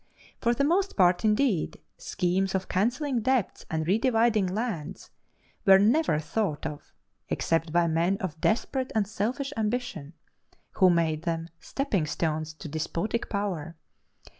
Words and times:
For 0.41 0.55
the 0.55 0.63
most 0.63 0.95
part, 0.97 1.23
indeed, 1.23 1.79
schemes 1.95 2.55
of 2.55 2.67
cancelling 2.67 3.21
debts 3.21 3.67
and 3.69 3.85
redividing 3.85 4.49
lands 4.49 5.11
were 5.63 5.77
never 5.77 6.17
thought 6.17 6.65
of 6.65 6.91
except 7.29 7.71
by 7.71 7.85
men 7.85 8.17
of 8.17 8.41
desperate 8.41 8.91
and 8.95 9.07
selfish 9.07 9.53
ambition, 9.55 10.13
who 10.71 10.89
made 10.89 11.21
them 11.21 11.49
stepping 11.59 12.07
stones 12.07 12.51
to 12.55 12.67
despotic 12.67 13.29
power. 13.29 13.75